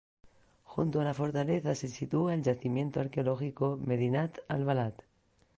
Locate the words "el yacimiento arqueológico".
2.33-3.77